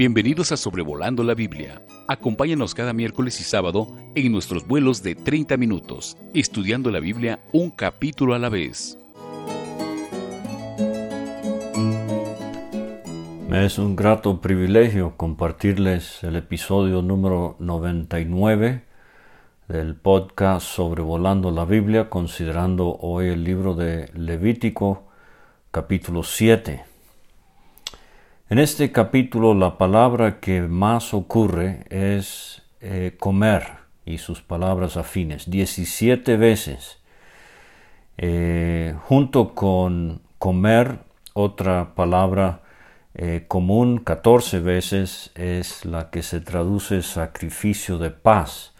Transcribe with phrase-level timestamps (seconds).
[0.00, 1.82] Bienvenidos a Sobrevolando la Biblia.
[2.08, 7.68] Acompáñanos cada miércoles y sábado en nuestros vuelos de 30 minutos, estudiando la Biblia un
[7.68, 8.96] capítulo a la vez.
[13.50, 18.82] Me es un grato privilegio compartirles el episodio número 99
[19.68, 25.10] del podcast Sobrevolando la Biblia, considerando hoy el libro de Levítico,
[25.70, 26.89] capítulo 7.
[28.50, 33.62] En este capítulo la palabra que más ocurre es eh, comer
[34.04, 36.98] y sus palabras afines, 17 veces.
[38.18, 40.98] Eh, junto con comer,
[41.32, 42.62] otra palabra
[43.14, 48.74] eh, común 14 veces es la que se traduce sacrificio de paz,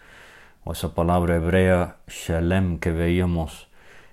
[0.65, 3.69] o esa palabra hebrea shalem que veíamos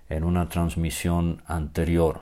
[0.09, 2.21] en una transmisión anterior.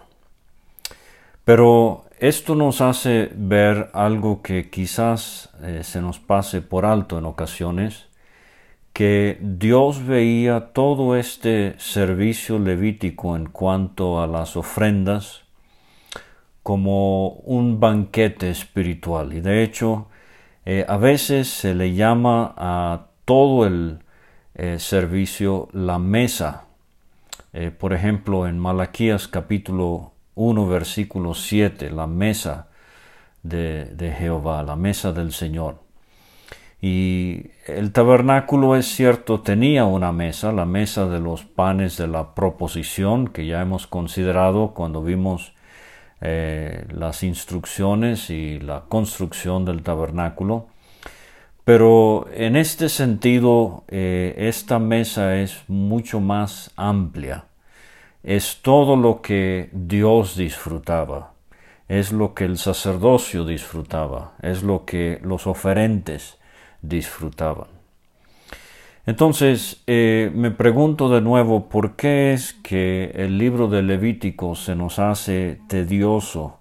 [1.44, 7.26] Pero esto nos hace ver algo que quizás eh, se nos pase por alto en
[7.26, 8.08] ocasiones,
[8.94, 15.42] que Dios veía todo este servicio levítico en cuanto a las ofrendas
[16.62, 19.34] como un banquete espiritual.
[19.34, 20.08] Y de hecho,
[20.64, 23.98] eh, a veces se le llama a todo el
[24.54, 26.62] eh, servicio la mesa.
[27.78, 32.68] por ejemplo, en Malaquías capítulo 1, versículo 7, la mesa
[33.42, 35.80] de, Jehová, la mesa del Señor.
[36.80, 42.34] Y el tabernáculo, es cierto, tenía una mesa, la mesa de los panes de la
[42.34, 45.54] proposición, que ya hemos considerado cuando vimos
[46.20, 50.66] eh, las instrucciones y la construcción del tabernáculo.
[51.64, 57.46] Pero en este sentido, eh, esta mesa es mucho más amplia
[58.26, 61.34] es todo lo que Dios disfrutaba,
[61.88, 66.36] es lo que el sacerdocio disfrutaba, es lo que los oferentes
[66.82, 67.68] disfrutaban.
[69.06, 74.74] Entonces, eh, me pregunto de nuevo, ¿por qué es que el libro de Levítico se
[74.74, 76.58] nos hace tedioso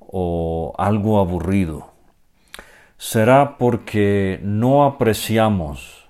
[0.00, 1.92] o algo aburrido?
[2.98, 6.05] ¿Será porque no apreciamos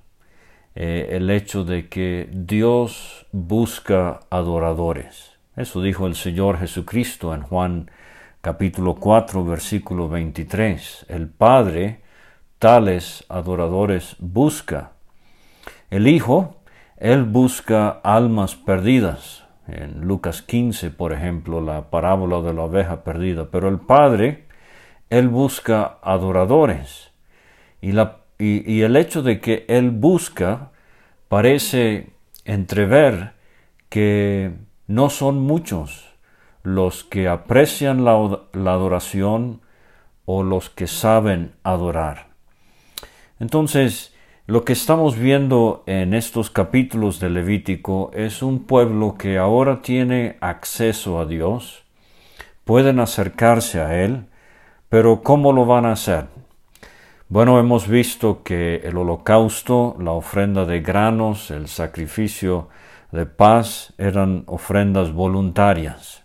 [0.79, 5.33] eh, el hecho de que Dios busca adoradores.
[5.57, 7.91] Eso dijo el Señor Jesucristo en Juan
[8.43, 11.07] capítulo 4 versículo 23.
[11.09, 12.03] El Padre
[12.59, 14.93] tales adoradores busca.
[15.89, 16.57] El Hijo,
[16.99, 19.45] Él busca almas perdidas.
[19.69, 23.49] En Lucas 15, por ejemplo, la parábola de la oveja perdida.
[23.51, 24.45] Pero el Padre,
[25.09, 27.13] Él busca adoradores.
[27.81, 30.71] Y la y, el hecho de que Él busca
[31.29, 32.11] parece
[32.45, 33.33] entrever
[33.89, 34.53] que
[34.87, 36.15] no son muchos
[36.63, 39.61] los que aprecian la, la, adoración
[40.25, 42.27] o los que saben adorar.
[43.39, 44.15] Entonces,
[44.47, 50.37] lo que estamos viendo en estos capítulos de Levítico es un pueblo que ahora tiene
[50.41, 51.85] acceso a Dios,
[52.65, 54.27] pueden acercarse a Él,
[54.89, 56.36] pero ¿cómo lo van a hacer?
[57.29, 62.69] Bueno, hemos visto que el holocausto, la ofrenda de granos, el sacrificio
[63.11, 66.23] de paz eran ofrendas voluntarias.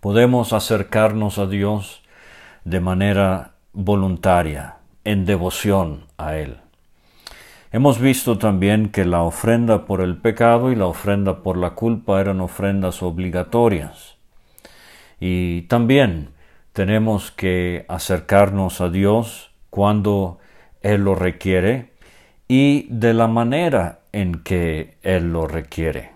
[0.00, 2.02] Podemos acercarnos a Dios
[2.66, 6.58] de manera voluntaria, en devoción a Él.
[7.72, 12.20] Hemos visto también que la ofrenda por el pecado y la ofrenda por la culpa
[12.20, 14.18] eran ofrendas obligatorias.
[15.20, 16.34] Y también
[16.74, 20.38] tenemos que acercarnos a Dios cuando
[20.82, 21.92] Él lo requiere
[22.48, 26.10] y de la manera en que Él lo requiere.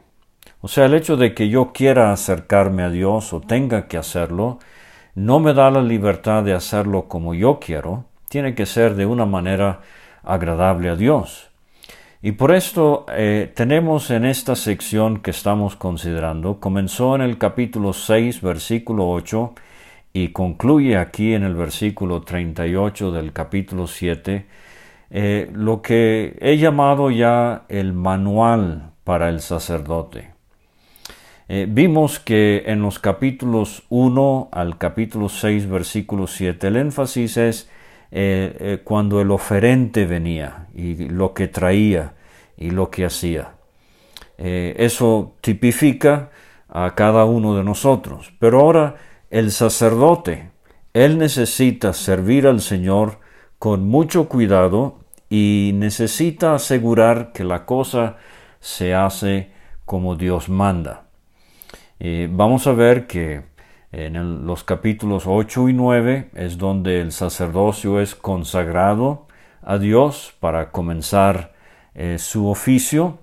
[0.61, 4.59] O sea, el hecho de que yo quiera acercarme a Dios o tenga que hacerlo,
[5.15, 9.27] no me da la libertad de hacerlo como yo quiero, tiene que ser de una
[9.27, 9.81] manera
[10.23, 11.51] agradable a Dios.
[12.23, 17.93] Y por esto eh, tenemos en esta sección que estamos considerando, comenzó en el capítulo
[17.93, 19.53] 6, versículo 8,
[20.15, 24.47] y concluye aquí en el versículo 38 del capítulo 7
[25.11, 30.33] eh, lo que he llamado ya el manual para el sacerdote.
[31.49, 37.71] Eh, vimos que en los capítulos 1 al capítulo 6, versículo 7, el énfasis es
[38.11, 42.15] eh, cuando el oferente venía y lo que traía
[42.57, 43.55] y lo que hacía.
[44.37, 46.31] eso tipifica
[46.69, 48.33] a cada uno de nosotros.
[48.41, 48.97] Pero ahora
[49.35, 50.53] el sacerdote,
[50.93, 53.19] él necesita servir al Señor
[53.59, 58.17] con mucho cuidado y necesita asegurar que la cosa
[58.61, 59.51] se hace
[59.85, 61.09] como Dios manda.
[62.31, 63.43] vamos a ver que
[63.91, 69.27] En los capítulos 8 y 9 es donde el sacerdocio es consagrado
[69.63, 71.55] a Dios para comenzar
[71.95, 73.19] eh, su oficio.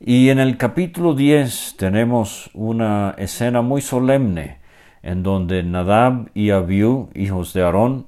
[0.00, 4.63] Y en el capítulo 10 tenemos una escena muy solemne
[5.04, 8.06] en donde Nadab y Abiú, hijos de Aarón,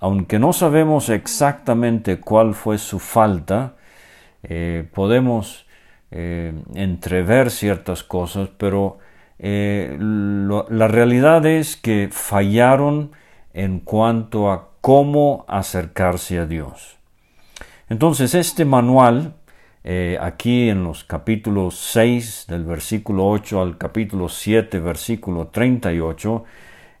[0.00, 3.74] aunque no sabemos exactamente cuál fue su falta,
[4.42, 5.66] eh, podemos
[6.10, 8.98] eh, entrever ciertas cosas, pero
[9.38, 13.12] eh, la realidad es que fallaron
[13.52, 16.96] en cuanto a cómo acercarse a Dios.
[17.90, 19.34] Entonces, este manual,
[19.82, 26.44] eh, aquí en los capítulos 6 del versículo 8 al capítulo 7, versículo 38,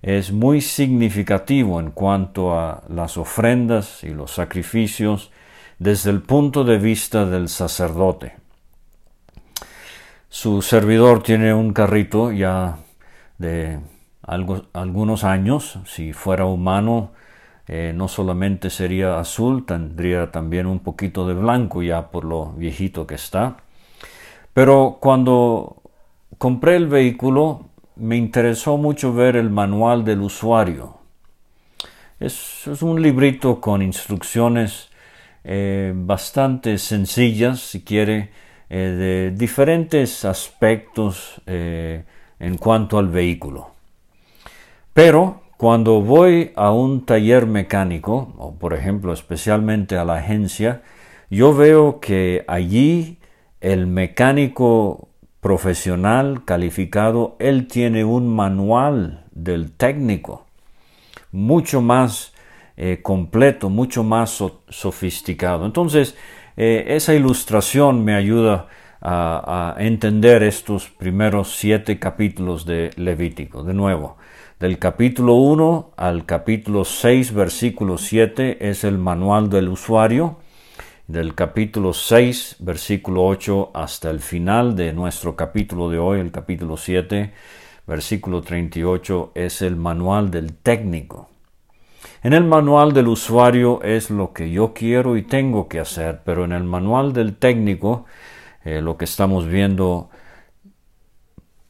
[0.02, 5.30] es muy significativo en cuanto a las ofrendas y los sacrificios
[5.78, 8.36] desde el punto de vista del sacerdote.
[10.30, 12.78] Su servidor tiene un carrito ya
[13.36, 13.80] de
[14.22, 15.78] algunos años.
[15.86, 17.10] Si fuera humano,
[17.72, 23.06] eh, no solamente sería azul, tendría también un poquito de blanco ya por lo viejito
[23.06, 23.58] que está.
[24.52, 25.80] Pero cuando
[26.36, 30.98] compré el vehículo, me interesó mucho ver el manual del usuario.
[32.18, 34.88] Es, un librito con instrucciones
[35.44, 38.32] eh, bastante sencillas, si quiere,
[38.68, 43.70] eh, de diferentes aspectos en cuanto al vehículo.
[44.92, 50.80] Pero cuando voy a un taller mecánico, o por ejemplo especialmente a la agencia,
[51.28, 53.18] yo veo que allí
[53.60, 55.10] el mecánico
[55.42, 60.46] profesional calificado, él tiene un manual del técnico
[61.30, 62.32] mucho más
[62.78, 65.66] eh, completo, mucho más sofisticado.
[65.66, 66.16] Entonces,
[66.56, 68.68] eh, esa ilustración me ayuda
[69.02, 73.62] a, entender estos primeros siete capítulos de Levítico.
[73.62, 74.16] De nuevo,
[74.60, 80.36] del capítulo 1 al capítulo 6, versículo 7 es el manual del usuario.
[81.08, 86.76] Del capítulo 6, versículo 8 hasta el final de nuestro capítulo de hoy, el capítulo
[86.76, 87.32] 7,
[87.86, 91.30] versículo 38, es el manual del técnico.
[92.22, 96.44] En el manual del usuario es lo que yo quiero y tengo que hacer, pero
[96.44, 98.04] en el manual del técnico
[98.62, 100.10] eh, lo que estamos viendo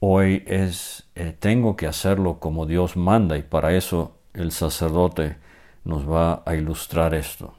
[0.01, 5.37] hoy es eh, tengo que hacerlo como Dios manda y para eso el sacerdote
[5.85, 7.55] nos va a ilustrar esto.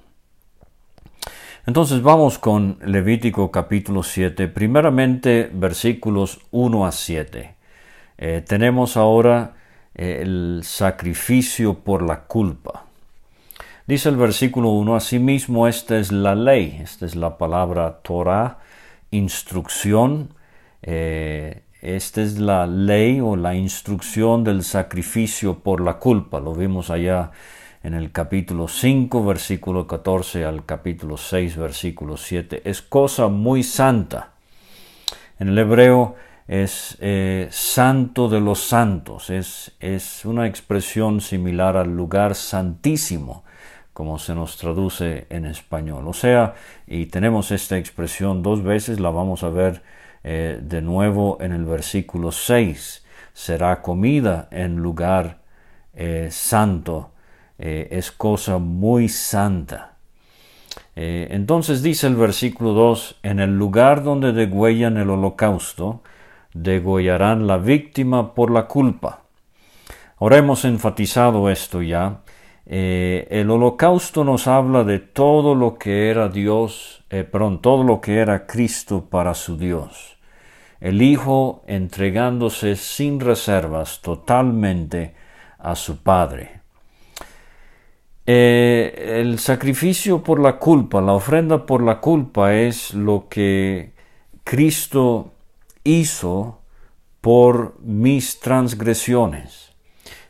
[1.66, 7.56] Entonces vamos con Levítico capítulo 7, primeramente versículos 1 a 7.
[8.18, 9.54] Eh, tenemos ahora
[9.94, 12.86] el sacrificio por la culpa.
[13.86, 18.60] Dice el versículo 1, asimismo esta es la ley, esta es la palabra Torah,
[19.12, 20.30] instrucción,
[20.82, 26.90] eh, esta es la ley o la instrucción del sacrificio por la culpa, lo vimos
[26.90, 27.32] allá
[27.84, 32.62] en el capítulo 5, versículo 14 al capítulo 6, versículo 7.
[32.66, 34.34] Es cosa muy santa.
[35.40, 36.16] En el hebreo
[36.48, 43.44] es eh, santo de los santos, es, es una expresión similar al lugar santísimo,
[43.94, 46.08] como se nos traduce en español.
[46.08, 46.54] O sea,
[46.86, 49.82] y tenemos esta expresión dos veces, la vamos a ver
[50.24, 53.06] eh, de nuevo en el versículo 6.
[53.34, 55.40] Será comida en lugar
[55.94, 57.12] eh, santo,
[57.58, 59.98] es cosa muy santa.
[60.96, 66.02] entonces dice el versículo 2, en el lugar donde degüellan el holocausto,
[66.54, 69.22] degollarán la víctima por la culpa.
[70.20, 72.22] Ahora hemos enfatizado esto ya.
[72.66, 78.02] Eh, el holocausto nos habla de todo lo que era Dios, eh, perdón, todo lo
[78.02, 80.18] que era Cristo para su Dios.
[80.80, 85.16] El Hijo entregándose sin reservas totalmente
[85.58, 86.62] a su Padre.
[88.26, 93.94] Eh, el sacrificio por la culpa, la ofrenda por la culpa es lo que
[94.44, 95.34] Cristo
[95.84, 96.62] hizo
[97.20, 99.71] por mis transgresiones.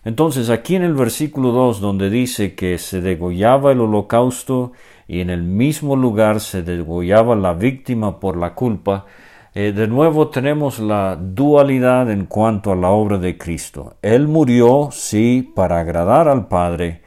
[0.03, 4.71] Entonces aquí en el versículo 2 donde dice que se degollaba el holocausto
[5.07, 9.05] y en el mismo lugar se degollaba la víctima por la culpa,
[9.53, 13.97] eh, de nuevo tenemos la dualidad en cuanto a la obra de Cristo.
[14.01, 17.01] Él murió, sí, para agradar al Padre,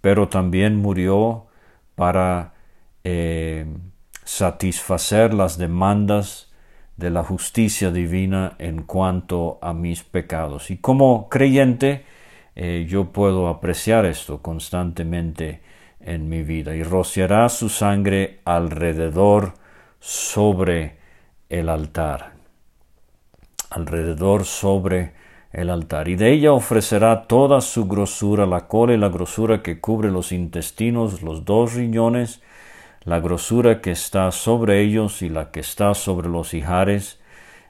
[0.00, 1.46] pero también murió
[1.94, 2.54] para
[3.04, 3.66] eh,
[4.24, 6.45] satisfacer las demandas
[6.96, 10.70] de la justicia divina en cuanto a mis pecados.
[10.70, 12.04] Y como creyente,
[12.54, 15.60] eh, yo puedo apreciar esto constantemente
[16.00, 16.74] en mi vida.
[16.74, 19.54] Y rociará su sangre alrededor
[20.00, 20.96] sobre
[21.48, 22.32] el altar.
[23.70, 25.12] Alrededor sobre
[25.52, 29.80] el altar, y de ella ofrecerá toda su grosura, la cola y la grosura que
[29.80, 32.42] cubre los intestinos, los dos riñones,
[33.06, 37.20] la grosura que está sobre ellos y la que está sobre los ijares,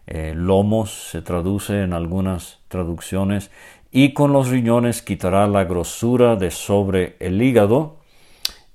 [0.07, 3.51] eh, lomos se traduce en algunas traducciones,
[3.93, 7.97] y con los riñones quitará la grosura de sobre el hígado,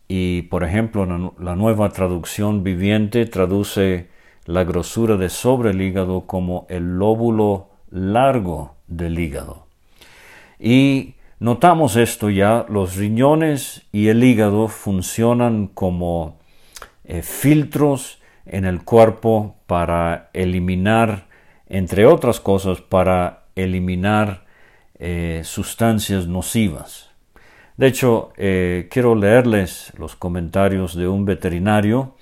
[0.08, 4.10] y por ejemplo la nueva traducción viviente traduce
[4.46, 9.65] la grosura de sobre el hígado como el lóbulo largo del hígado.
[10.60, 16.40] Y notamos esto ya, los riñones y el hígado funcionan como
[17.12, 21.27] eh, filtros en el cuerpo para eliminar,
[21.68, 24.46] entre otras cosas, para eliminar
[24.98, 27.10] eh, sustancias nocivas.
[27.75, 32.15] De hecho, eh, quiero leerles los comentarios de un veterinario,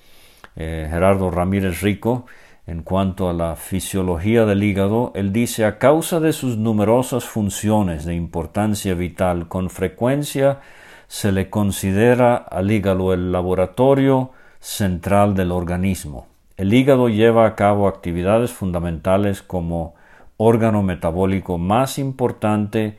[0.56, 2.26] Gerardo Ramírez Rico,
[2.66, 8.04] en cuanto a la fisiología del hígado, él dice, a causa de sus numerosas funciones
[8.04, 10.58] de importancia vital, con frecuencia
[11.06, 16.26] se le considera al hígado el laboratorio central del organismo.
[16.56, 19.94] El hígado lleva a cabo actividades fundamentales como
[20.36, 22.98] órgano metabólico más importante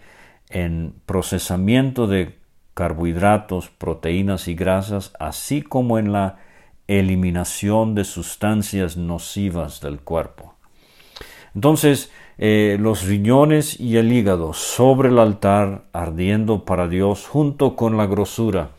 [0.49, 2.37] en procesamiento de
[2.73, 6.37] carbohidratos, proteínas y grasas, así como en la
[6.87, 10.55] eliminación de sustancias nocivas del cuerpo.
[11.53, 17.97] Entonces, eh, los riñones y el hígado sobre el altar ardiendo para Dios junto con
[17.97, 18.71] la grosura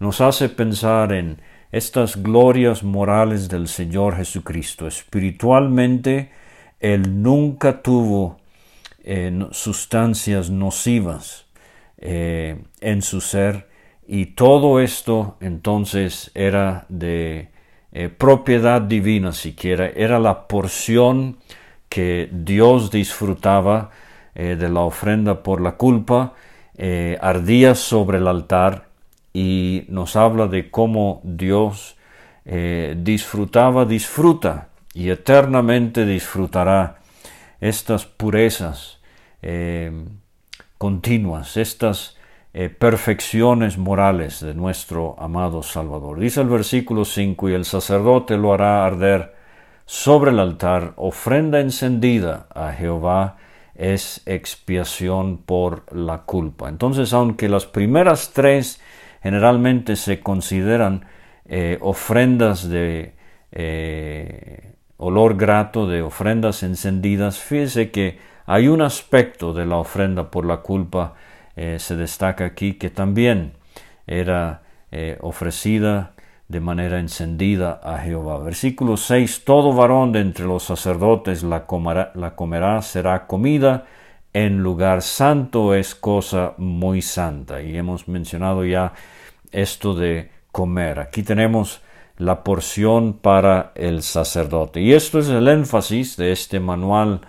[0.00, 4.86] nos hace pensar en estas glorias morales del Señor Jesucristo.
[4.86, 6.30] Espiritualmente,
[6.80, 8.38] Él nunca tuvo
[9.04, 11.46] eh, sustancias nocivas
[11.98, 13.68] eh, en su ser
[14.06, 17.50] y todo esto entonces era de
[17.92, 21.38] eh, propiedad divina siquiera, era la porción
[21.88, 23.90] que Dios disfrutaba
[24.34, 26.34] de la ofrenda por la culpa,
[27.20, 28.87] ardía sobre el altar
[29.38, 31.96] y nos habla de cómo Dios
[32.44, 37.00] disfrutaba, disfruta y eternamente disfrutará
[37.60, 39.00] estas purezas
[40.78, 42.16] continuas, estas
[42.54, 46.18] eh, perfecciones morales de nuestro amado Salvador.
[46.18, 49.34] Dice el versículo 5, y el sacerdote lo hará arder
[49.84, 53.36] sobre el altar, ofrenda encendida a Jehová
[53.74, 56.68] es expiación por la culpa.
[56.68, 58.80] Entonces, aunque las primeras tres
[59.22, 61.04] generalmente se consideran
[61.46, 63.14] eh, ofrendas de
[63.52, 70.44] eh, olor grato, de ofrendas encendidas, fíjese que hay un aspecto de la ofrenda por
[70.44, 71.14] la culpa
[71.56, 73.54] eh, se destaca aquí que también
[74.06, 74.62] era
[75.20, 76.14] ofrecida
[76.48, 78.38] de manera encendida a Jehová.
[78.38, 81.66] Versículo 6, todo varón de entre los sacerdotes la
[82.14, 83.84] la comerá, será comida
[84.32, 87.62] en lugar santo, es cosa muy santa.
[87.62, 88.92] Y hemos mencionado ya
[89.52, 91.00] esto de comer.
[91.00, 91.80] Aquí tenemos
[92.16, 94.80] la porción para el sacerdote.
[94.80, 97.20] Y esto es el énfasis de este manual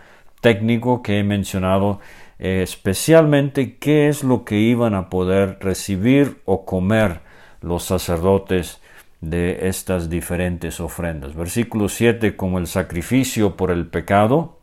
[0.41, 1.99] técnico que he mencionado
[2.39, 7.19] especialmente qué es lo que iban a poder recibir o comer
[7.61, 8.79] los sacerdotes
[9.19, 11.35] de estas diferentes ofrendas.
[11.35, 14.58] Versículo 7, como el sacrificio por el pecado,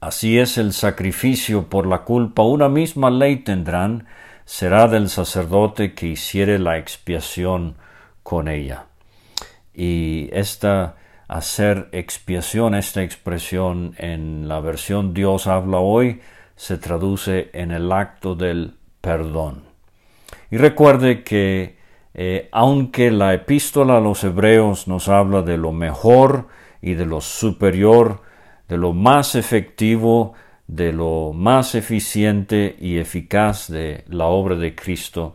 [0.00, 4.06] así es el sacrificio por la culpa, una misma ley tendrán,
[4.44, 7.76] será del sacerdote que hiciere la expiación
[8.22, 8.86] con ella.
[9.74, 10.96] Y esta
[11.28, 16.20] hacer expiación, esta expresión en la versión Dios habla hoy,
[16.56, 19.62] se traduce en el acto del perdón.
[20.50, 21.78] Y recuerde que
[22.14, 26.48] eh, aunque la epístola a los hebreos nos habla de lo mejor
[26.82, 28.22] y de lo superior,
[28.70, 30.34] de lo más efectivo,
[30.68, 35.34] de lo más eficiente y eficaz de la obra de Cristo,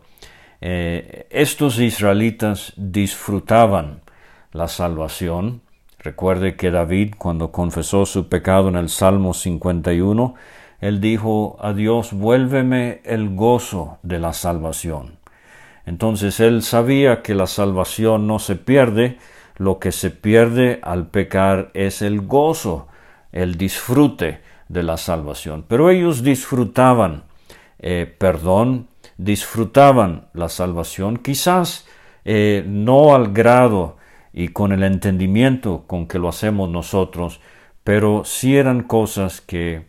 [0.62, 4.00] eh, estos israelitas disfrutaban
[4.54, 5.62] la salvación.
[6.00, 10.36] Recuerde que David, cuando confesó su pecado en el Salmo 51,
[10.80, 15.18] él dijo a Dios, vuélveme el gozo de la salvación.
[15.86, 19.18] Entonces él sabía que la salvación no se pierde,
[19.58, 22.88] lo que se pierde al pecar es el gozo,
[23.36, 25.63] el disfrute de la salvación.
[25.68, 27.25] Pero ellos disfrutaban
[27.80, 28.88] eh, perdón,
[29.18, 31.86] disfrutaban la salvación, quizás
[32.24, 33.98] eh, no al grado
[34.34, 37.42] y con el entendimiento con que lo hacemos nosotros,
[37.84, 39.86] pero sí eran cosas que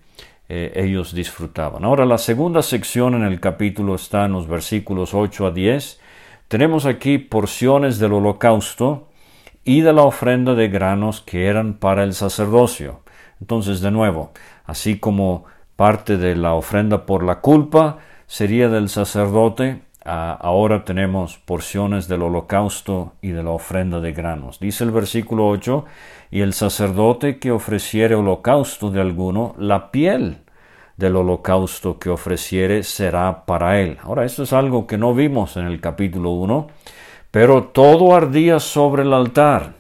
[0.48, 1.84] eh, ellos disfrutaban.
[1.84, 6.00] Ahora la segunda sección en el capítulo está en los versículos 8 a 10.
[6.48, 9.08] Tenemos aquí porciones del holocausto
[9.64, 13.00] y de la ofrenda de granos que eran para el sacerdocio.
[13.40, 14.32] Entonces, de nuevo,
[14.64, 15.44] así como
[15.76, 19.82] parte de la ofrenda por la culpa sería del sacerdote.
[20.04, 24.60] Ah, ahora tenemos porciones del holocausto y de la ofrenda de granos.
[24.60, 25.84] Dice el versículo 8,
[26.30, 30.38] y el sacerdote que ofreciere holocausto de alguno, la piel
[30.96, 33.98] del holocausto que ofreciere será para él.
[34.02, 36.68] Ahora, esto es algo que no vimos en el capítulo 1,
[37.30, 39.74] pero todo ardía sobre el altar.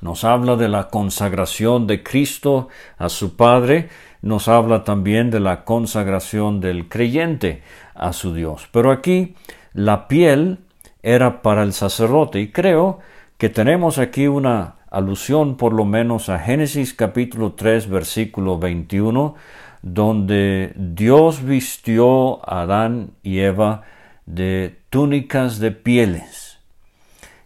[0.00, 3.88] Nos habla de la consagración de Cristo a su Padre,
[4.22, 7.62] nos habla también de la consagración del creyente
[7.94, 8.68] a su Dios.
[8.72, 9.34] Pero aquí
[9.72, 10.58] la piel
[11.02, 12.98] era para el sacerdote y creo
[13.38, 19.34] que tenemos aquí una alusión por lo menos a Génesis capítulo 3 versículo 21
[19.82, 23.82] donde Dios vistió a Adán y Eva
[24.24, 26.45] de túnicas de pieles.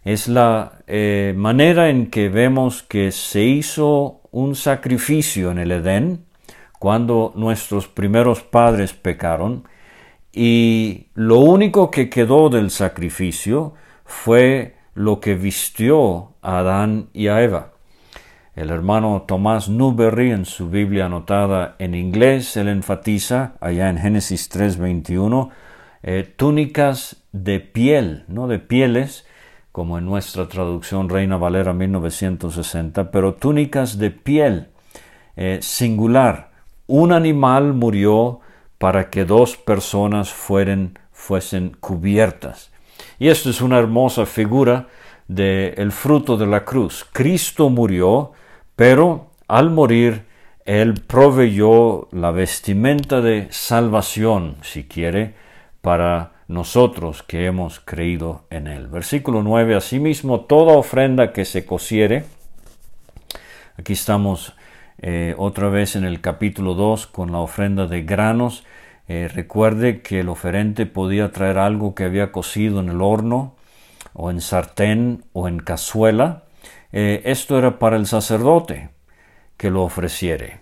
[0.03, 6.25] Es la eh, manera en que vemos que se hizo un sacrificio en el Edén
[6.79, 9.67] cuando nuestros primeros padres pecaron
[10.33, 13.73] y lo único que quedó del sacrificio
[14.05, 17.73] fue lo que vistió a Adán y a Eva.
[18.55, 24.49] El hermano Tomás Newberry en su Biblia anotada en inglés, él enfatiza allá en Génesis
[24.49, 25.49] 3:21
[26.03, 29.25] eh, túnicas de piel, no de pieles,
[29.71, 34.67] como en nuestra traducción Reina Valera 1960, pero túnicas de piel
[35.35, 36.51] eh, singular.
[36.87, 38.39] Un animal murió
[38.77, 42.71] para que dos personas fueren, fuesen cubiertas.
[43.19, 44.87] Y esto es una hermosa figura
[45.27, 47.05] del fruto de la cruz.
[47.13, 48.33] Cristo murió
[48.81, 50.25] pero al morir,
[50.65, 55.35] Él proveyó la vestimenta de salvación, si quiere,
[55.81, 58.87] para nosotros que hemos creído en Él.
[58.87, 62.25] Versículo 9, asimismo, toda ofrenda que se cociere,
[63.77, 64.53] aquí estamos
[64.99, 68.65] eh, otra vez en el capítulo 2 con la ofrenda de granos,
[69.07, 73.55] eh, recuerde que el oferente podía traer algo que había cocido en el horno,
[74.13, 76.43] o en sartén, o en cazuela,
[76.91, 78.89] eh, esto era para el sacerdote
[79.57, 80.59] que lo ofreciere.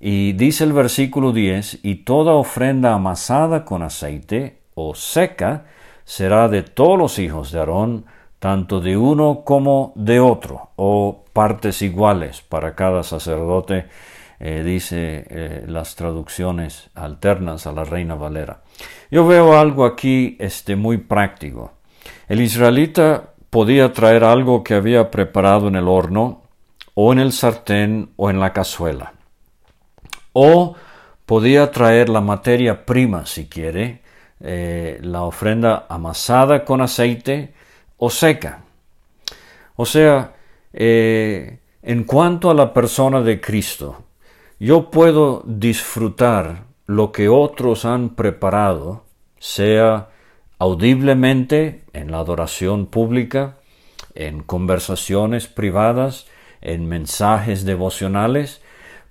[0.00, 5.64] Y dice el versículo 10, y toda ofrenda amasada con aceite o seca
[6.04, 8.06] será de todos los hijos de Aarón,
[8.38, 13.86] tanto de uno como de otro, o partes iguales para cada sacerdote,
[14.38, 18.62] eh, dice eh, las traducciones alternas a la Reina Valera.
[19.10, 21.72] Yo veo algo aquí este, muy práctico.
[22.28, 26.42] El israelita podía traer algo que había preparado en el horno,
[26.94, 29.12] o en el sartén, o en la cazuela.
[30.32, 30.76] O
[31.26, 34.02] podía traer la materia prima, si quiere,
[34.40, 37.52] eh, la ofrenda amasada con aceite
[37.96, 38.62] o seca.
[39.76, 40.34] O sea,
[40.72, 44.04] eh, en cuanto a la persona de Cristo,
[44.60, 49.04] yo puedo disfrutar lo que otros han preparado,
[49.38, 50.08] sea
[50.58, 53.58] audiblemente en la adoración pública,
[54.14, 56.26] en conversaciones privadas,
[56.60, 58.60] en mensajes devocionales,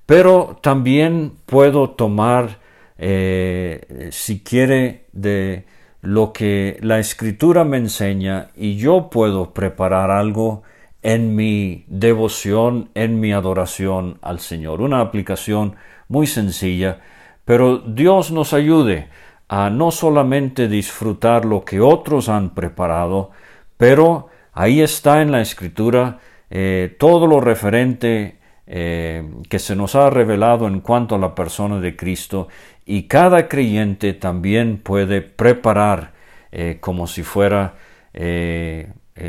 [0.06, 2.60] pero también puedo tomar,
[2.97, 5.65] eh, si quiere, de
[6.01, 10.63] lo que la escritura me enseña y yo puedo preparar algo
[11.01, 14.81] en mi devoción, en mi adoración al Señor.
[14.81, 15.75] Una aplicación
[16.07, 16.99] muy sencilla,
[17.45, 19.07] pero Dios nos ayude
[19.47, 23.31] a no solamente disfrutar lo que otros han preparado,
[23.77, 30.10] pero ahí está en la escritura eh, todo lo referente eh, que se nos ha
[30.10, 32.47] revelado en cuanto a la persona de Cristo
[32.88, 36.13] y cada creyente también puede preparar
[36.52, 37.76] eh, como si fuera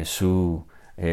[0.05, 0.65] su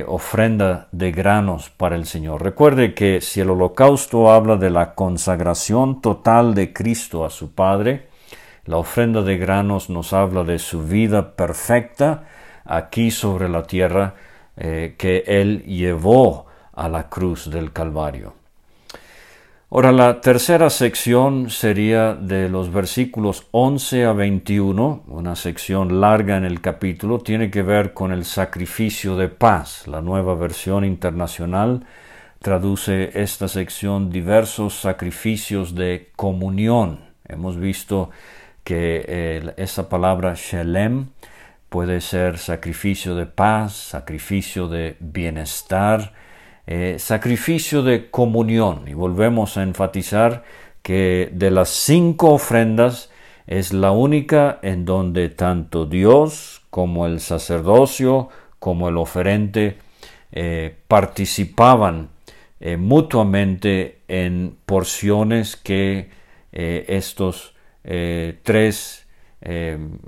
[0.07, 2.41] ofrenda de granos para el Señor.
[2.41, 8.07] Recuerde que si el holocausto habla de la consagración total de Cristo a su Padre,
[8.65, 12.23] la ofrenda de granos nos habla de su vida perfecta
[12.65, 14.15] aquí sobre la tierra
[14.57, 18.33] eh, que Él llevó a la cruz del Calvario.
[19.71, 26.45] Ahora, la tercera sección sería de los versículos 11 a 21, una sección larga en
[26.45, 29.87] el capítulo, tiene que ver con el sacrificio de paz.
[29.87, 31.83] La nueva versión internacional
[32.39, 36.99] traduce esta sección diversos sacrificios de comunión.
[37.27, 38.11] Hemos visto
[38.63, 41.07] que eh, esa palabra shalem
[41.69, 46.13] puede ser sacrificio de paz, sacrificio de bienestar,
[46.67, 48.87] eh, sacrificio de comunión.
[48.87, 50.43] Y volvemos a enfatizar
[50.81, 53.09] que de las cinco ofrendas
[53.47, 59.77] es la única en donde tanto Dios como el sacerdocio como el oferente
[60.31, 62.09] eh, participaban
[62.79, 66.09] mutuamente en porciones que
[66.51, 69.05] estos tres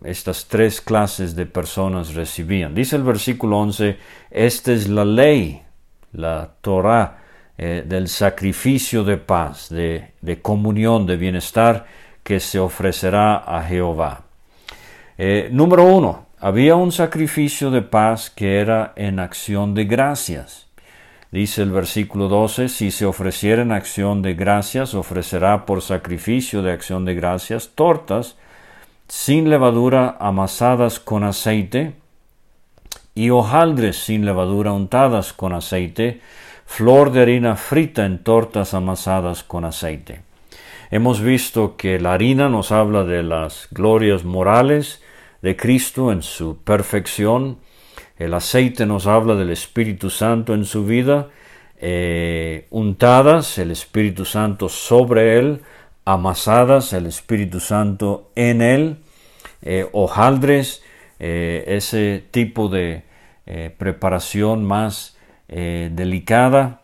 [0.04, 2.74] estas tres clases de personas recibían.
[2.74, 3.98] Dice el versículo 11,
[4.32, 5.62] esta es la ley,
[6.18, 7.20] la Torah
[7.58, 11.88] del sacrificio de paz, de, de, comunión, de bienestar
[12.22, 14.26] que se ofrecerá a Jehová.
[15.50, 20.68] número uno, había un sacrificio de paz que era en acción de gracias.
[21.32, 26.72] Dice el versículo 12, si se ofreciera en acción de gracias, ofrecerá por sacrificio de
[26.72, 28.38] acción de gracias tortas
[29.08, 31.94] sin levadura amasadas con aceite
[33.18, 36.22] y hojaldres sin levadura untadas con aceite,
[36.68, 40.22] flor de harina frita en tortas amasadas con aceite.
[40.92, 45.02] Hemos visto que la harina nos habla de las glorias morales,
[45.42, 47.58] de Cristo en su perfección.
[48.20, 51.30] El aceite nos habla del Espíritu Santo en su vida,
[51.80, 55.62] eh, untadas el Espíritu Santo sobre él,
[56.06, 58.98] amasadas el Espíritu Santo en él,
[59.64, 60.84] eh, hojaldres,
[61.20, 63.04] eh, ese tipo de
[63.78, 66.82] preparación más delicada,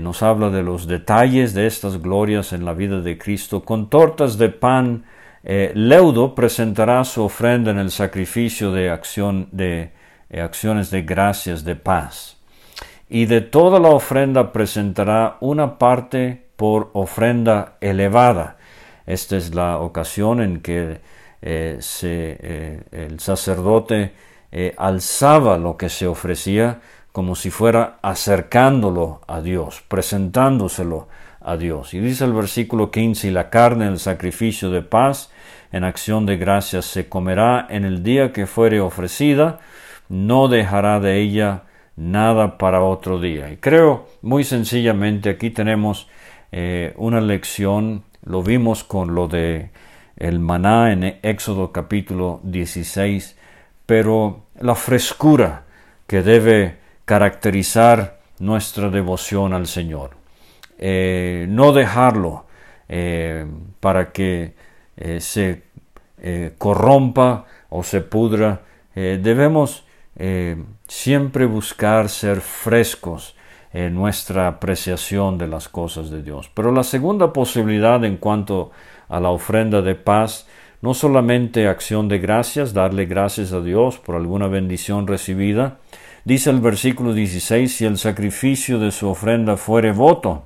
[0.00, 4.38] nos habla de los detalles de estas glorias en la vida de Cristo, con tortas
[4.38, 5.04] de pan
[5.44, 9.92] eh, Leudo presentará su ofrenda en el sacrificio de, acción, de
[10.30, 12.36] eh, acciones de gracias de paz.
[13.08, 18.58] Y de toda la ofrenda presentará una parte por ofrenda elevada.
[19.06, 21.00] Esta es la ocasión en que
[21.42, 24.12] eh, el sacerdote
[24.76, 26.80] alzaba lo que se ofrecía
[27.12, 31.08] como si fuera acercándolo a Dios, presentándoselo
[31.40, 31.94] a Dios.
[31.94, 35.30] Y dice el versículo 15, y la carne el sacrificio de paz
[35.72, 39.60] en acción de gracias se comerá en el día que fuere ofrecida,
[40.08, 41.64] no dejará de ella
[41.96, 43.50] nada para otro día.
[43.50, 46.08] Y creo muy sencillamente aquí tenemos
[46.52, 49.70] eh, una lección, lo vimos con lo de
[50.18, 53.36] el maná en Éxodo capítulo 16,
[53.86, 55.64] pero la frescura
[56.06, 60.10] que debe caracterizar nuestra devoción al Señor.
[60.78, 62.46] Eh, no dejarlo
[62.88, 63.46] eh,
[63.80, 64.54] para que
[64.96, 65.62] eh, se
[66.58, 68.60] corrompa o se pudra.
[68.92, 69.84] debemos
[70.88, 73.36] siempre buscar ser frescos
[73.72, 76.50] en nuestra apreciación de las cosas de Dios.
[76.52, 80.46] Pero la segunda posibilidad en cuanto a la ofrenda de paz,
[80.80, 85.78] no solamente acción de gracias, darle gracias a Dios por alguna bendición recibida,
[86.24, 90.44] dice el versículo 16, si el sacrificio de su ofrenda fuere voto,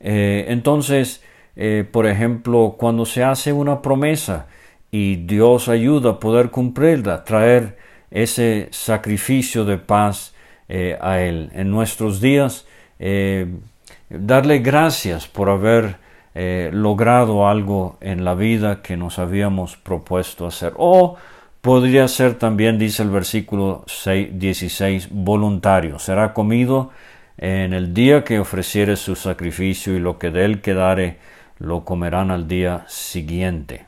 [0.00, 1.22] eh, entonces,
[1.56, 4.46] eh, por ejemplo, cuando se hace una promesa
[4.90, 7.76] y Dios ayuda a poder cumplirla, traer
[8.10, 10.34] ese sacrificio de paz
[10.68, 11.50] eh, a Él.
[11.54, 12.66] En nuestros días,
[14.10, 15.96] darle gracias por haber
[16.34, 20.72] logrado algo en la vida que nos habíamos propuesto hacer.
[20.76, 21.16] O
[21.60, 25.98] podría ser también, dice el versículo 16, voluntario.
[25.98, 26.90] Será comido
[27.38, 31.18] en el día que ofreciere su sacrificio y lo que de él quedare
[31.58, 33.86] lo comerán al día siguiente.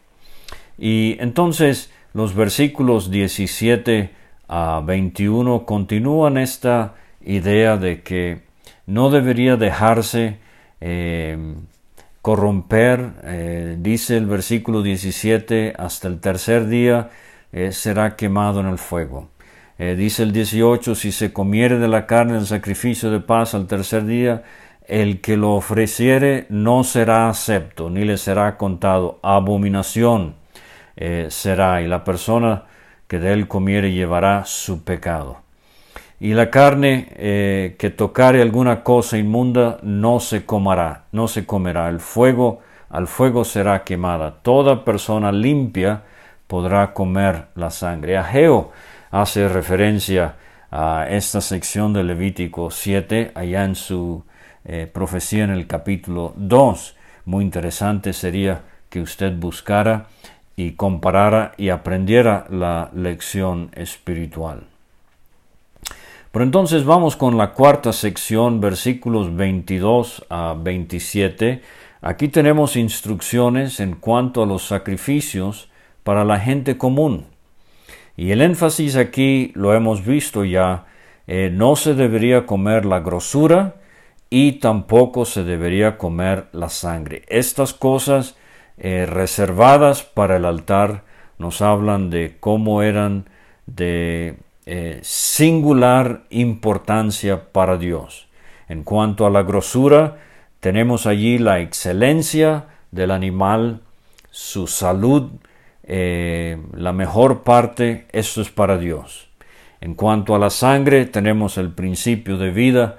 [0.78, 4.10] Y entonces los versículos 17
[4.48, 8.42] a 21 continúan esta idea de que
[8.86, 10.38] no debería dejarse
[10.80, 11.54] eh,
[12.22, 17.10] corromper, eh, dice el versículo 17, hasta el tercer día
[17.52, 19.28] eh, será quemado en el fuego.
[19.78, 23.66] Eh, dice el 18, si se comiere de la carne el sacrificio de paz al
[23.66, 24.44] tercer día,
[24.86, 29.18] el que lo ofreciere no será acepto, ni le será contado.
[29.22, 30.36] Abominación
[31.28, 32.64] será, y la persona
[33.08, 35.42] que de él comiere llevará su pecado.
[36.22, 41.88] Y la carne eh, que tocare alguna cosa inmunda no se comerá, no se comerá.
[41.88, 44.36] El fuego, al fuego será quemada.
[44.40, 46.02] Toda persona limpia
[46.46, 48.16] podrá comer la sangre.
[48.16, 48.70] Ageo
[49.10, 50.36] hace referencia
[50.70, 54.22] a esta sección de Levítico 7, allá en su
[54.64, 56.96] eh, profecía en el capítulo 2.
[57.24, 60.06] Muy interesante sería que usted buscara
[60.54, 64.71] y comparara y aprendiera la lección espiritual.
[66.32, 71.60] Pero entonces vamos con la cuarta sección, versículos 22 a 27.
[72.00, 75.70] Aquí tenemos instrucciones en cuanto a los sacrificios
[76.02, 77.26] para la gente común.
[78.16, 80.86] Y el énfasis aquí lo hemos visto ya,
[81.26, 83.76] eh, no se debería comer la grosura
[84.30, 87.24] y tampoco se debería comer la sangre.
[87.28, 88.36] Estas cosas
[88.78, 91.04] eh, reservadas para el altar
[91.38, 93.28] nos hablan de cómo eran
[93.66, 98.28] de eh, singular importancia para Dios.
[98.68, 100.18] En cuanto a la grosura,
[100.60, 103.80] tenemos allí la excelencia del animal,
[104.30, 105.30] su salud,
[105.82, 109.28] eh, la mejor parte, esto es para Dios.
[109.80, 112.98] En cuanto a la sangre, tenemos el principio de vida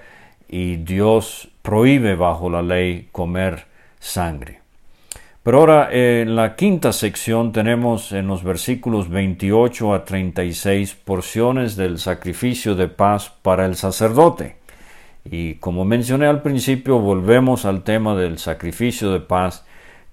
[0.49, 3.67] y Dios prohíbe bajo la ley comer
[3.99, 4.62] sangre.
[5.43, 11.99] Pero ahora en la quinta sección tenemos en los versículos 28 a 36 porciones del
[11.99, 14.55] sacrificio de paz para el sacerdote.
[15.25, 19.65] Y como mencioné al principio, volvemos al tema del sacrificio de paz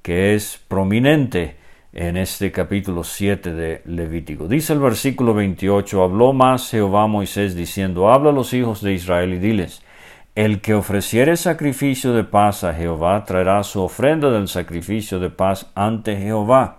[0.03, 1.57] que es prominente
[1.93, 4.49] en este capítulo 7 de Levítico.
[4.49, 9.35] Dice el versículo 28, habló más Jehová Moisés diciendo, habla a los hijos de Israel
[9.35, 9.83] y diles,
[10.45, 15.71] el que ofreciere sacrificio de paz a Jehová traerá su ofrenda del sacrificio de paz
[15.75, 16.79] ante Jehová.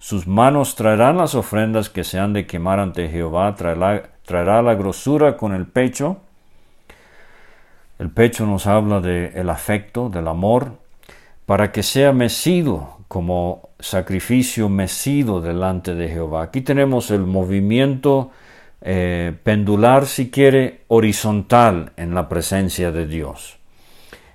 [0.00, 5.36] Sus manos traerán las ofrendas que se han de quemar ante Jehová, traerá, la grosura
[5.36, 6.16] con el pecho.
[8.00, 10.72] El pecho nos habla del afecto, del amor,
[11.46, 16.42] para que sea mecido como sacrificio mecido delante de Jehová.
[16.42, 18.32] Aquí tenemos el movimiento
[18.86, 23.56] eh, pendular, si quiere, horizontal en la presencia de Dios.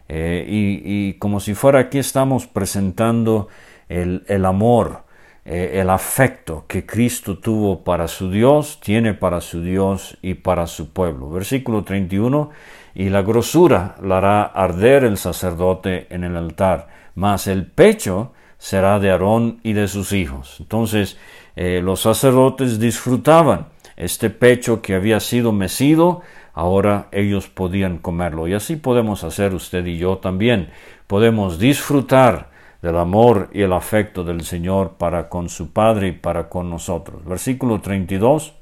[0.07, 3.47] Eh, y, como si fuera aquí estamos presentando
[3.89, 5.03] el, amor,
[5.45, 10.65] eh, el afecto que Cristo tuvo para su Dios, tiene para su Dios y para
[10.65, 11.29] su pueblo.
[11.29, 12.49] Versículo 31,
[12.95, 18.97] y la grosura la hará arder el sacerdote en el altar, mas el pecho será
[18.97, 20.57] de Aarón y de sus hijos.
[20.59, 21.19] Entonces
[21.55, 23.67] los sacerdotes disfrutaban
[23.99, 26.21] este pecho que había sido mecido,
[26.53, 28.47] ahora ellos podían comerlo.
[28.47, 30.69] Y así podemos hacer usted y yo también.
[31.05, 32.49] Podemos disfrutar
[32.81, 37.25] del amor y el afecto del Señor para con su Padre y para con nosotros.
[37.25, 38.53] Versículo 32.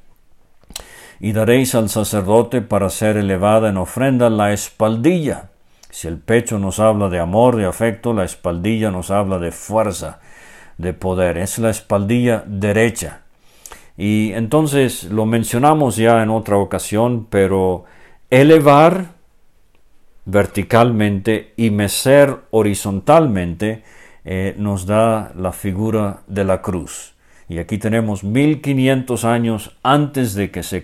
[1.20, 5.50] Y daréis al sacerdote para ser elevada en ofrenda la espaldilla.
[5.92, 10.20] Si el pecho nos habla de amor, de afecto, la espaldilla nos habla de fuerza,
[10.80, 11.38] de poder.
[11.38, 13.22] Es la espaldilla derecha.
[13.98, 17.86] Y entonces lo mencionamos ya en otra ocasión, pero
[18.30, 19.18] elevar
[20.26, 23.84] verticalmente y mecer horizontalmente
[24.26, 27.16] eh, nos da la figura de la cruz.
[27.50, 30.84] Y aquí tenemos 1500 años antes de que se,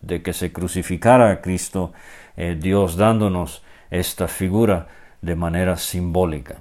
[0.00, 1.92] de que se crucificara a Cristo,
[2.38, 4.88] eh, Dios dándonos esta figura
[5.20, 6.56] de manera simbólica.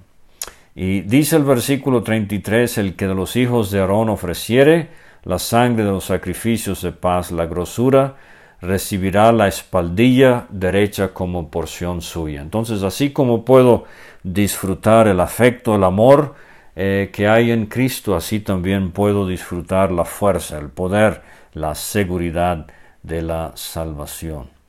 [0.76, 4.90] Y dice el versículo 33, el que de los hijos de Aarón ofreciere,
[5.24, 8.16] la sangre de los sacrificios de paz, la grosura,
[8.62, 12.42] recibirá la espaldilla derecha como porción suya.
[12.42, 13.86] Entonces, así como puedo
[14.24, 16.36] disfrutar el afecto, el amor
[16.76, 21.22] eh, que hay en Cristo, así también puedo disfrutar la fuerza, el poder,
[21.54, 22.68] la seguridad
[23.04, 24.61] de la salvación.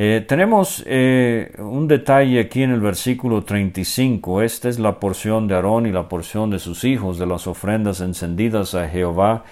[0.00, 4.42] Eh, tenemos eh, un detalle aquí en el versículo 35.
[4.42, 8.00] Esta es la porción de Aarón y la porción de sus hijos de las ofrendas
[8.00, 9.42] encendidas a Jehová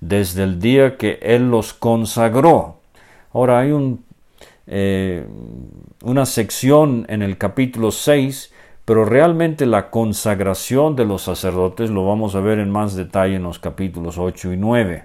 [0.00, 2.80] desde el día que Él los consagró.
[3.32, 4.04] Ahora hay un,
[4.66, 5.26] eh,
[6.02, 8.52] una sección en el capítulo 6,
[8.84, 13.42] pero realmente la consagración de los sacerdotes lo vamos a ver en más detalle en
[13.42, 15.04] los capítulos 8 y 9.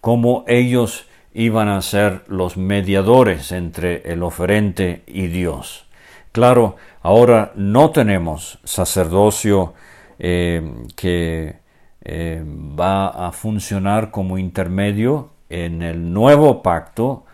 [0.00, 5.86] Cómo ellos iban a ser los mediadores entre el oferente y Dios.
[6.32, 9.74] Claro, ahora no tenemos sacerdocio
[10.18, 10.62] eh,
[10.96, 11.56] que
[12.02, 17.26] eh, va a funcionar como intermedio en el nuevo pacto.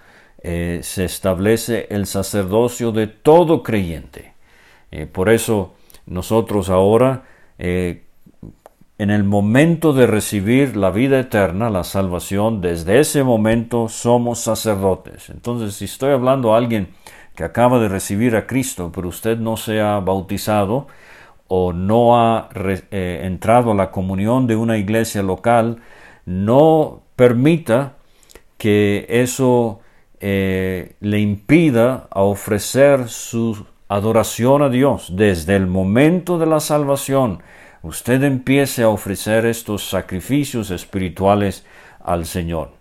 [0.42, 4.32] Eh, se establece el sacerdocio de todo creyente.
[5.12, 7.22] Por eso nosotros ahora,
[9.02, 15.28] en el momento de recibir la vida eterna, la salvación, desde ese momento somos sacerdotes.
[15.28, 16.90] Entonces, si estoy hablando a alguien
[17.34, 20.86] que acaba de recibir a Cristo, pero usted no se ha bautizado,
[21.48, 25.82] o no ha eh, entrado a la comunión de una iglesia local,
[26.24, 27.94] no permita
[28.56, 29.80] que eso
[30.20, 35.10] eh, le impida a ofrecer su adoración a Dios.
[35.16, 37.42] Desde el momento de la salvación,
[37.82, 41.66] usted empiece a ofrecer estos sacrificios espirituales
[42.00, 42.72] al Señor.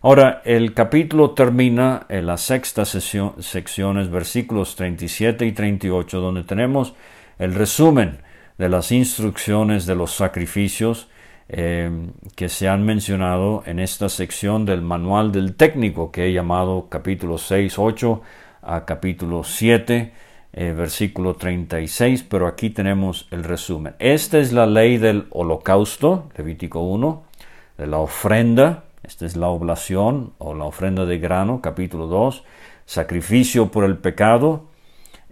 [0.00, 6.94] Ahora, el capítulo termina en la sexta sección, secciones, versículos 37 y 38, donde tenemos
[7.38, 8.18] el resumen
[8.58, 11.08] de las instrucciones de los sacrificios
[11.48, 11.90] eh,
[12.34, 17.38] que se han mencionado en esta sección del manual del técnico que he llamado capítulo
[17.38, 18.22] 6, 8
[18.62, 20.12] a capítulo 7,
[20.54, 23.94] eh, versículo 36, pero aquí tenemos el resumen.
[23.98, 27.22] Esta es la ley del holocausto, Levítico 1,
[27.78, 32.44] de la ofrenda, esta es la oblación o la ofrenda de grano, capítulo 2,
[32.84, 34.66] sacrificio por el pecado,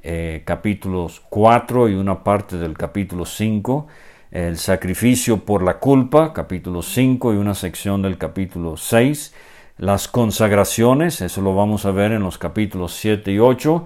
[0.03, 3.87] eh, capítulos 4 y una parte del capítulo 5,
[4.31, 9.35] el sacrificio por la culpa, capítulo 5 y una sección del capítulo 6,
[9.77, 13.85] las consagraciones, eso lo vamos a ver en los capítulos 7 y 8,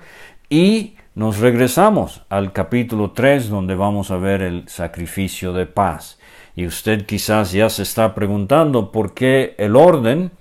[0.48, 6.18] y nos regresamos al capítulo 3 donde vamos a ver el sacrificio de paz.
[6.56, 10.32] Y usted quizás ya se está preguntando por qué el orden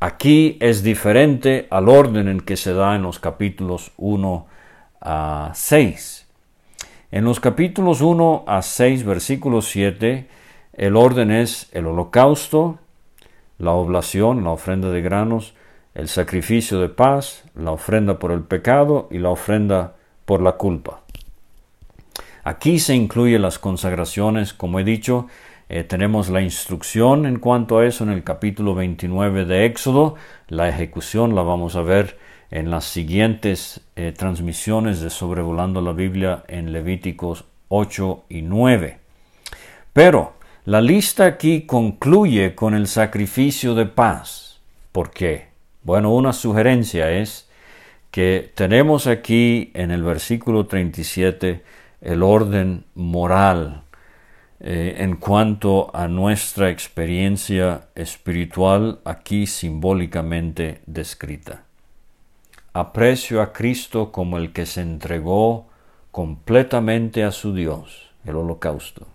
[0.00, 4.46] aquí es diferente al orden en que se da en los capítulos 1
[5.02, 6.26] a 6.
[7.10, 10.26] En los capítulos 1 a 6, versículo 7,
[10.72, 12.78] el orden es el holocausto,
[13.58, 15.54] la oblación, la ofrenda de granos,
[15.94, 21.02] el sacrificio de paz, la ofrenda por el pecado y la ofrenda por la culpa.
[22.44, 25.28] Aquí se incluyen las consagraciones, como he dicho,
[25.68, 30.16] eh, tenemos la instrucción en cuanto a eso en el capítulo 29 de Éxodo,
[30.48, 32.18] la ejecución la vamos a ver
[32.50, 38.98] en las siguientes eh, transmisiones de Sobrevolando la Biblia en Levíticos 8 y 9.
[39.92, 40.34] Pero
[40.66, 44.60] la lista aquí concluye con el sacrificio de paz.
[44.92, 45.51] ¿Por qué?
[45.84, 47.48] Bueno, una sugerencia es
[48.12, 51.62] que tenemos aquí en el versículo 37
[52.02, 53.82] el orden moral
[54.60, 61.64] eh, en cuanto a nuestra experiencia espiritual aquí simbólicamente descrita.
[62.72, 65.66] Aprecio a Cristo como el que se entregó
[66.12, 69.08] completamente a su Dios, el holocausto.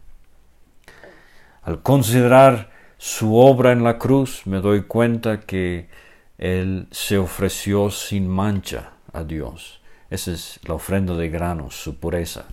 [1.63, 5.87] Al considerar su obra en la cruz, me doy cuenta que
[6.37, 9.81] Él se ofreció sin mancha a Dios.
[10.09, 12.45] Esa es la ofrenda de granos, su pureza.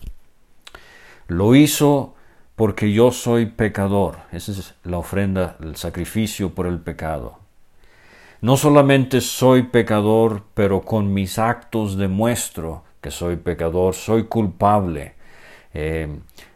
[1.29, 2.15] Lo hizo
[2.57, 4.19] porque yo soy pecador.
[4.33, 7.39] Esa es la ofrenda, el sacrificio por el pecado.
[8.41, 15.15] No solamente soy pecador, pero con mis actos demuestro que soy pecador, soy culpable.
[15.73, 16.09] Eh,